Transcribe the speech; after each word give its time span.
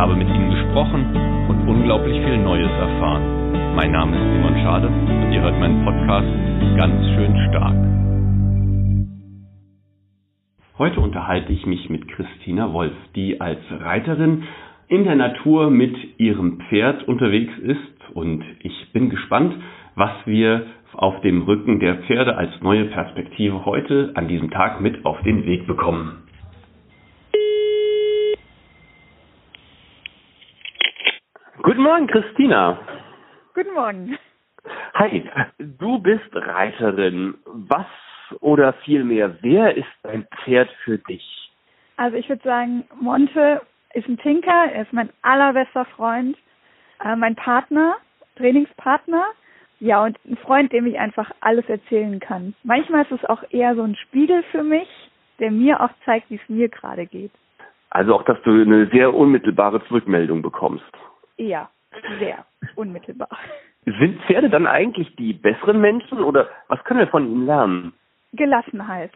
Ich 0.00 0.02
habe 0.02 0.16
mit 0.16 0.28
ihnen 0.28 0.48
gesprochen 0.48 1.14
und 1.46 1.68
unglaublich 1.68 2.24
viel 2.24 2.38
Neues 2.38 2.70
erfahren. 2.70 3.76
Mein 3.76 3.92
Name 3.92 4.16
ist 4.16 4.32
Simon 4.32 4.54
Schade 4.62 4.86
und 4.88 5.30
ihr 5.30 5.42
hört 5.42 5.60
meinen 5.60 5.84
Podcast 5.84 6.26
ganz 6.74 7.04
schön 7.10 7.36
stark. 7.50 7.76
Heute 10.78 11.00
unterhalte 11.00 11.52
ich 11.52 11.66
mich 11.66 11.90
mit 11.90 12.08
Christina 12.08 12.72
Wolf, 12.72 12.94
die 13.14 13.42
als 13.42 13.60
Reiterin 13.70 14.44
in 14.88 15.04
der 15.04 15.16
Natur 15.16 15.68
mit 15.68 15.94
ihrem 16.18 16.60
Pferd 16.70 17.06
unterwegs 17.06 17.52
ist 17.58 18.14
und 18.14 18.42
ich 18.60 18.92
bin 18.94 19.10
gespannt, 19.10 19.54
was 19.96 20.12
wir 20.24 20.64
auf 20.94 21.20
dem 21.20 21.42
Rücken 21.42 21.78
der 21.78 21.96
Pferde 21.96 22.38
als 22.38 22.58
neue 22.62 22.86
Perspektive 22.86 23.66
heute 23.66 24.12
an 24.14 24.28
diesem 24.28 24.50
Tag 24.50 24.80
mit 24.80 25.04
auf 25.04 25.20
den 25.24 25.44
Weg 25.44 25.66
bekommen. 25.66 26.22
Guten 31.80 31.92
Morgen, 31.92 32.06
Christina. 32.08 32.78
Guten 33.54 33.72
Morgen. 33.72 34.18
Hi, 34.92 35.24
du 35.58 35.98
bist 35.98 36.28
Reiterin. 36.30 37.36
Was 37.46 37.86
oder 38.40 38.74
vielmehr, 38.84 39.38
wer 39.40 39.74
ist 39.74 39.88
dein 40.02 40.26
Pferd 40.44 40.68
für 40.84 40.98
dich? 40.98 41.24
Also 41.96 42.18
ich 42.18 42.28
würde 42.28 42.42
sagen, 42.42 42.84
Monte 43.00 43.62
ist 43.94 44.06
ein 44.06 44.18
Tinker, 44.18 44.70
er 44.74 44.82
ist 44.82 44.92
mein 44.92 45.08
allerbester 45.22 45.86
Freund, 45.96 46.36
äh, 47.02 47.16
mein 47.16 47.34
Partner, 47.34 47.94
Trainingspartner, 48.36 49.24
ja, 49.78 50.04
und 50.04 50.18
ein 50.26 50.36
Freund, 50.36 50.70
dem 50.74 50.84
ich 50.84 50.98
einfach 50.98 51.30
alles 51.40 51.66
erzählen 51.70 52.20
kann. 52.20 52.54
Manchmal 52.62 53.04
ist 53.04 53.12
es 53.12 53.24
auch 53.24 53.42
eher 53.48 53.74
so 53.74 53.84
ein 53.84 53.96
Spiegel 53.96 54.42
für 54.50 54.62
mich, 54.62 54.88
der 55.38 55.50
mir 55.50 55.80
auch 55.80 55.92
zeigt, 56.04 56.28
wie 56.28 56.34
es 56.34 56.48
mir 56.50 56.68
gerade 56.68 57.06
geht. 57.06 57.32
Also 57.88 58.14
auch, 58.16 58.24
dass 58.24 58.36
du 58.42 58.50
eine 58.50 58.86
sehr 58.92 59.14
unmittelbare 59.14 59.82
Zurückmeldung 59.86 60.42
bekommst. 60.42 60.84
Ja, 61.40 61.70
sehr 62.18 62.44
unmittelbar. 62.76 63.30
Sind 63.86 64.20
Pferde 64.24 64.50
dann 64.50 64.66
eigentlich 64.66 65.16
die 65.16 65.32
besseren 65.32 65.80
Menschen 65.80 66.18
oder 66.22 66.50
was 66.68 66.84
können 66.84 67.00
wir 67.00 67.06
von 67.06 67.26
ihnen 67.26 67.46
lernen? 67.46 67.94
Gelassenheit. 68.34 69.10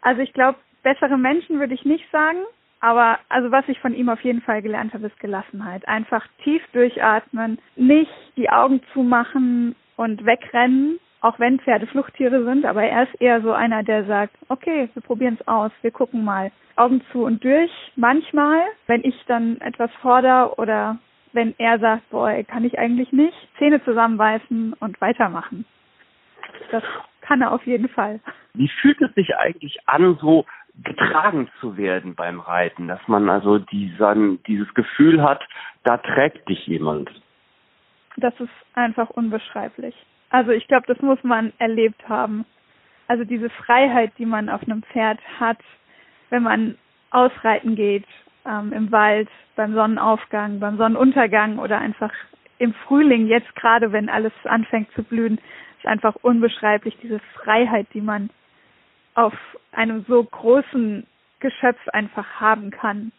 Also 0.00 0.20
ich 0.20 0.32
glaube, 0.32 0.58
bessere 0.82 1.16
Menschen 1.16 1.60
würde 1.60 1.74
ich 1.74 1.84
nicht 1.84 2.04
sagen, 2.10 2.38
aber 2.80 3.20
also 3.28 3.52
was 3.52 3.68
ich 3.68 3.78
von 3.78 3.94
ihm 3.94 4.08
auf 4.08 4.20
jeden 4.22 4.42
Fall 4.42 4.62
gelernt 4.62 4.94
habe, 4.94 5.06
ist 5.06 5.20
Gelassenheit. 5.20 5.86
Einfach 5.86 6.26
tief 6.42 6.62
durchatmen, 6.72 7.60
nicht 7.76 8.10
die 8.36 8.50
Augen 8.50 8.80
zumachen 8.92 9.76
und 9.96 10.24
wegrennen, 10.24 10.98
auch 11.20 11.38
wenn 11.38 11.60
Pferde 11.60 11.86
Fluchttiere 11.86 12.42
sind, 12.44 12.64
aber 12.64 12.82
er 12.82 13.04
ist 13.04 13.20
eher 13.20 13.42
so 13.42 13.52
einer, 13.52 13.84
der 13.84 14.04
sagt, 14.06 14.34
okay, 14.48 14.88
wir 14.92 15.02
probieren 15.02 15.38
es 15.40 15.46
aus, 15.46 15.70
wir 15.82 15.92
gucken 15.92 16.24
mal. 16.24 16.50
Augen 16.74 17.00
zu 17.12 17.24
und 17.24 17.42
durch. 17.44 17.70
Manchmal, 17.94 18.60
wenn 18.88 19.04
ich 19.04 19.14
dann 19.26 19.60
etwas 19.60 19.90
fordere 20.00 20.54
oder 20.58 20.98
wenn 21.32 21.54
er 21.58 21.78
sagt, 21.78 22.08
boah, 22.10 22.32
kann 22.44 22.64
ich 22.64 22.78
eigentlich 22.78 23.12
nicht, 23.12 23.36
Zähne 23.58 23.82
zusammenbeißen 23.84 24.74
und 24.74 25.00
weitermachen. 25.00 25.64
Das 26.70 26.82
kann 27.20 27.42
er 27.42 27.52
auf 27.52 27.66
jeden 27.66 27.88
Fall. 27.88 28.20
Wie 28.54 28.68
fühlt 28.68 29.00
es 29.00 29.12
sich 29.14 29.36
eigentlich 29.36 29.78
an, 29.86 30.18
so 30.20 30.46
getragen 30.84 31.48
zu 31.60 31.76
werden 31.76 32.14
beim 32.14 32.40
Reiten, 32.40 32.88
dass 32.88 33.00
man 33.06 33.28
also 33.28 33.58
diesen, 33.58 34.42
dieses 34.44 34.72
Gefühl 34.74 35.22
hat, 35.22 35.42
da 35.84 35.98
trägt 35.98 36.48
dich 36.48 36.66
jemand? 36.66 37.10
Das 38.16 38.34
ist 38.40 38.50
einfach 38.74 39.10
unbeschreiblich. 39.10 39.94
Also 40.30 40.50
ich 40.50 40.66
glaube, 40.68 40.86
das 40.86 41.00
muss 41.00 41.22
man 41.22 41.52
erlebt 41.58 42.08
haben. 42.08 42.44
Also 43.06 43.24
diese 43.24 43.50
Freiheit, 43.50 44.12
die 44.18 44.26
man 44.26 44.48
auf 44.48 44.62
einem 44.62 44.82
Pferd 44.82 45.18
hat, 45.40 45.58
wenn 46.30 46.42
man 46.42 46.76
ausreiten 47.10 47.74
geht, 47.74 48.04
ähm, 48.46 48.72
im 48.72 48.92
Wald, 48.92 49.28
beim 49.56 49.74
Sonnenaufgang, 49.74 50.60
beim 50.60 50.76
Sonnenuntergang 50.76 51.58
oder 51.58 51.78
einfach 51.78 52.12
im 52.58 52.74
Frühling, 52.74 53.26
jetzt 53.26 53.54
gerade, 53.54 53.92
wenn 53.92 54.08
alles 54.08 54.32
anfängt 54.44 54.90
zu 54.92 55.02
blühen, 55.02 55.38
ist 55.78 55.86
einfach 55.86 56.16
unbeschreiblich, 56.22 56.96
diese 57.02 57.20
Freiheit, 57.34 57.86
die 57.94 58.00
man 58.00 58.30
auf 59.14 59.34
einem 59.72 60.04
so 60.08 60.22
großen 60.22 61.06
Geschöpf 61.40 61.88
einfach 61.88 62.40
haben 62.40 62.70
kann. 62.70 63.12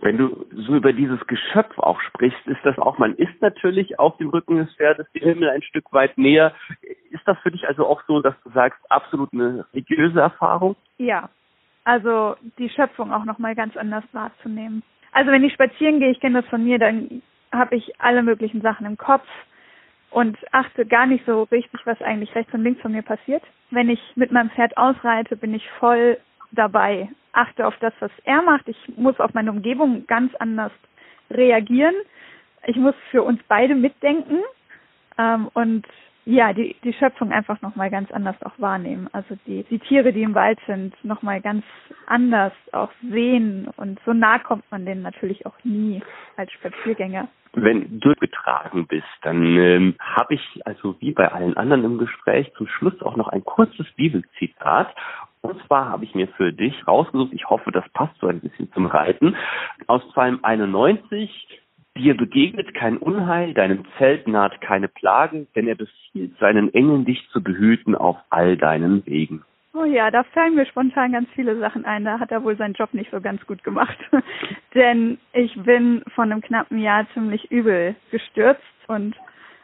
Wenn 0.00 0.18
du 0.18 0.44
so 0.52 0.74
über 0.74 0.92
dieses 0.92 1.24
Geschöpf 1.26 1.78
auch 1.78 2.00
sprichst, 2.00 2.46
ist 2.46 2.60
das 2.64 2.78
auch, 2.78 2.98
man 2.98 3.14
ist 3.14 3.40
natürlich 3.40 3.98
auf 3.98 4.16
dem 4.18 4.28
Rücken 4.28 4.56
des 4.56 4.74
Pferdes 4.74 5.10
dem 5.12 5.22
Himmel 5.22 5.48
ein 5.48 5.62
Stück 5.62 5.92
weit 5.92 6.18
näher. 6.18 6.52
Ist 7.10 7.26
das 7.26 7.38
für 7.38 7.50
dich 7.50 7.66
also 7.66 7.86
auch 7.86 8.02
so, 8.06 8.20
dass 8.20 8.34
du 8.42 8.50
sagst, 8.50 8.78
absolut 8.90 9.32
eine 9.32 9.64
religiöse 9.72 10.20
Erfahrung? 10.20 10.76
Ja, 10.98 11.30
also 11.84 12.36
die 12.58 12.70
Schöpfung 12.70 13.12
auch 13.12 13.24
nochmal 13.24 13.54
ganz 13.54 13.76
anders 13.76 14.04
wahrzunehmen. 14.12 14.82
Also 15.12 15.30
wenn 15.30 15.44
ich 15.44 15.52
spazieren 15.52 16.00
gehe, 16.00 16.10
ich 16.10 16.20
kenne 16.20 16.40
das 16.40 16.50
von 16.50 16.64
mir, 16.64 16.78
dann 16.78 17.22
habe 17.52 17.76
ich 17.76 18.00
alle 18.00 18.22
möglichen 18.22 18.62
Sachen 18.62 18.86
im 18.86 18.96
Kopf 18.96 19.26
und 20.10 20.36
achte 20.52 20.86
gar 20.86 21.06
nicht 21.06 21.24
so 21.26 21.44
richtig, 21.44 21.80
was 21.84 22.00
eigentlich 22.02 22.34
rechts 22.34 22.52
und 22.54 22.62
links 22.62 22.80
von 22.80 22.92
mir 22.92 23.02
passiert. 23.02 23.42
Wenn 23.70 23.90
ich 23.90 24.00
mit 24.16 24.32
meinem 24.32 24.50
Pferd 24.50 24.76
ausreite, 24.76 25.36
bin 25.36 25.54
ich 25.54 25.68
voll 25.78 26.18
dabei, 26.52 27.08
achte 27.32 27.66
auf 27.66 27.76
das, 27.80 27.92
was 28.00 28.10
er 28.24 28.42
macht. 28.42 28.68
Ich 28.68 28.78
muss 28.96 29.18
auf 29.20 29.34
meine 29.34 29.50
Umgebung 29.50 30.06
ganz 30.06 30.34
anders 30.36 30.72
reagieren. 31.30 31.94
Ich 32.66 32.76
muss 32.76 32.94
für 33.10 33.22
uns 33.22 33.40
beide 33.48 33.74
mitdenken 33.74 34.38
ähm, 35.18 35.48
und 35.52 35.86
ja, 36.26 36.52
die, 36.52 36.76
die 36.82 36.92
Schöpfung 36.94 37.32
einfach 37.32 37.60
nochmal 37.60 37.90
ganz 37.90 38.10
anders 38.10 38.36
auch 38.42 38.58
wahrnehmen. 38.58 39.08
Also 39.12 39.36
die, 39.46 39.64
die 39.64 39.78
Tiere, 39.78 40.12
die 40.12 40.22
im 40.22 40.34
Wald 40.34 40.58
sind, 40.66 40.94
nochmal 41.04 41.40
ganz 41.40 41.64
anders 42.06 42.52
auch 42.72 42.90
sehen 43.10 43.68
und 43.76 44.00
so 44.06 44.12
nah 44.12 44.38
kommt 44.38 44.64
man 44.70 44.86
denen 44.86 45.02
natürlich 45.02 45.44
auch 45.46 45.56
nie 45.64 46.02
als 46.36 46.50
Spaziergänger. 46.52 47.28
Wenn 47.52 48.00
du 48.00 48.14
getragen 48.14 48.86
bist, 48.86 49.06
dann 49.22 49.56
ähm, 49.56 49.94
habe 50.00 50.34
ich, 50.34 50.60
also 50.64 50.96
wie 51.00 51.12
bei 51.12 51.30
allen 51.30 51.56
anderen 51.56 51.84
im 51.84 51.98
Gespräch, 51.98 52.52
zum 52.56 52.66
Schluss 52.66 53.00
auch 53.02 53.16
noch 53.16 53.28
ein 53.28 53.44
kurzes 53.44 53.86
Bibelzitat. 53.94 54.92
Und 55.40 55.62
zwar 55.66 55.90
habe 55.90 56.04
ich 56.04 56.14
mir 56.14 56.26
für 56.28 56.52
dich 56.52 56.74
rausgesucht, 56.88 57.32
ich 57.32 57.48
hoffe, 57.48 57.70
das 57.70 57.88
passt 57.90 58.18
so 58.18 58.26
ein 58.26 58.40
bisschen 58.40 58.72
zum 58.72 58.86
Reiten, 58.86 59.36
aus 59.86 60.02
Psalm 60.08 60.40
91, 60.42 61.30
Dir 61.96 62.16
begegnet 62.16 62.74
kein 62.74 62.96
Unheil, 62.96 63.54
deinem 63.54 63.84
Zelt 63.98 64.26
naht 64.26 64.60
keine 64.60 64.88
Plage, 64.88 65.46
denn 65.54 65.68
er 65.68 65.76
befiehlt 65.76 66.36
seinen 66.38 66.74
Engeln, 66.74 67.04
dich 67.04 67.28
zu 67.30 67.40
behüten 67.40 67.94
auf 67.94 68.16
all 68.30 68.56
deinen 68.56 69.06
Wegen. 69.06 69.44
Oh 69.74 69.84
ja, 69.84 70.10
da 70.10 70.24
fallen 70.24 70.56
mir 70.56 70.66
spontan 70.66 71.12
ganz 71.12 71.28
viele 71.34 71.58
Sachen 71.58 71.84
ein. 71.84 72.04
Da 72.04 72.18
hat 72.18 72.32
er 72.32 72.42
wohl 72.42 72.56
seinen 72.56 72.74
Job 72.74 72.94
nicht 72.94 73.10
so 73.10 73.20
ganz 73.20 73.44
gut 73.46 73.62
gemacht. 73.62 73.96
denn 74.74 75.18
ich 75.32 75.54
bin 75.62 76.02
von 76.14 76.30
einem 76.30 76.40
knappen 76.40 76.78
Jahr 76.78 77.06
ziemlich 77.12 77.50
übel 77.50 77.94
gestürzt 78.10 78.62
und 78.88 79.16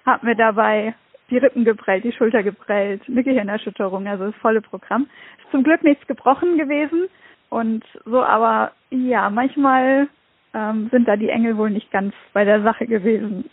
habe 0.07 0.27
mir 0.27 0.37
dabei 0.37 0.95
die 1.31 1.39
Rippen 1.39 1.65
geprellt, 1.65 2.05
die 2.05 2.13
Schulter 2.13 2.43
geprellt, 2.43 3.03
eine 3.09 3.23
Gehirnerschütterung, 3.23 4.07
also 4.07 4.27
das 4.27 4.35
volle 4.37 4.61
Programm. 4.61 5.09
Ist 5.39 5.51
zum 5.51 5.63
Glück 5.63 5.83
nichts 5.83 6.07
gebrochen 6.07 6.59
gewesen 6.59 7.09
und 7.49 7.85
so, 8.05 8.23
aber 8.23 8.73
ja, 8.91 9.31
manchmal 9.31 10.09
ähm, 10.55 10.89
sind 10.91 11.07
da 11.07 11.17
die 11.17 11.29
Engel 11.29 11.57
wohl 11.57 11.71
nicht 11.71 11.91
ganz 11.91 12.15
bei 12.33 12.45
der 12.45 12.63
Sache 12.63 12.87
gewesen. 12.87 13.51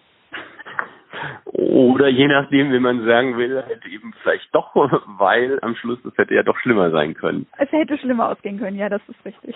Oder 1.46 2.08
je 2.10 2.28
nachdem, 2.28 2.72
wie 2.72 2.80
man 2.80 3.06
sagen 3.06 3.38
will, 3.38 3.64
halt 3.64 3.86
eben 3.86 4.14
vielleicht 4.22 4.54
doch, 4.54 4.76
weil 5.20 5.60
am 5.62 5.76
Schluss 5.76 6.04
es 6.06 6.18
hätte 6.18 6.36
ja 6.36 6.44
doch 6.44 6.58
schlimmer 6.60 6.92
sein 6.92 7.14
können. 7.14 7.48
Es 7.58 7.72
hätte 7.72 7.98
schlimmer 7.98 8.30
ausgehen 8.30 8.60
können, 8.60 8.78
ja, 8.78 8.90
das 8.90 9.02
ist 9.08 9.26
richtig. 9.26 9.56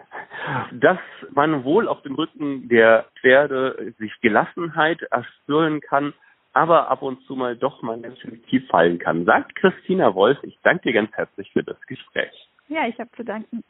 Dass 0.72 0.98
man 1.32 1.64
wohl 1.64 1.88
auf 1.88 2.02
dem 2.02 2.14
Rücken 2.14 2.68
der 2.68 3.06
Pferde 3.20 3.94
sich 3.98 4.12
Gelassenheit 4.20 5.02
erspüren 5.02 5.80
kann, 5.80 6.12
aber 6.52 6.90
ab 6.90 7.02
und 7.02 7.22
zu 7.22 7.36
mal 7.36 7.56
doch 7.56 7.80
mal 7.82 8.00
ganz 8.00 8.18
schön 8.18 8.42
tief 8.44 8.66
fallen 8.68 8.98
kann, 8.98 9.24
sagt 9.24 9.54
Christina 9.54 10.14
Wolf. 10.14 10.38
Ich 10.42 10.58
danke 10.62 10.82
dir 10.88 10.94
ganz 10.94 11.12
herzlich 11.12 11.50
für 11.52 11.62
das 11.62 11.80
Gespräch. 11.86 12.48
Ja, 12.68 12.86
ich 12.86 12.98
habe 12.98 13.10
zu 13.12 13.24
danken. 13.24 13.62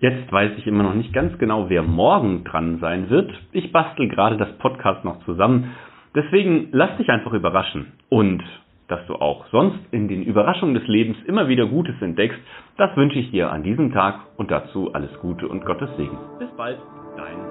Jetzt 0.00 0.32
weiß 0.32 0.52
ich 0.56 0.66
immer 0.66 0.82
noch 0.82 0.94
nicht 0.94 1.12
ganz 1.12 1.36
genau, 1.38 1.68
wer 1.68 1.82
morgen 1.82 2.42
dran 2.44 2.78
sein 2.80 3.10
wird. 3.10 3.30
Ich 3.52 3.70
bastel 3.70 4.08
gerade 4.08 4.38
das 4.38 4.50
Podcast 4.58 5.04
noch 5.04 5.22
zusammen. 5.26 5.72
Deswegen 6.14 6.68
lass 6.72 6.96
dich 6.96 7.10
einfach 7.10 7.34
überraschen. 7.34 7.92
Und 8.08 8.42
dass 8.88 9.06
du 9.06 9.14
auch 9.14 9.46
sonst 9.52 9.78
in 9.90 10.08
den 10.08 10.22
Überraschungen 10.22 10.74
des 10.74 10.86
Lebens 10.88 11.18
immer 11.26 11.48
wieder 11.48 11.66
Gutes 11.66 11.94
entdeckst, 12.00 12.38
das 12.78 12.96
wünsche 12.96 13.18
ich 13.18 13.30
dir 13.30 13.52
an 13.52 13.62
diesem 13.62 13.92
Tag 13.92 14.20
und 14.38 14.50
dazu 14.50 14.92
alles 14.94 15.12
Gute 15.20 15.46
und 15.46 15.66
Gottes 15.66 15.90
Segen. 15.98 16.18
Bis 16.38 16.50
bald, 16.56 16.78
dein 17.16 17.49